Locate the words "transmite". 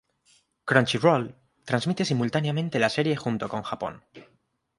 1.63-2.05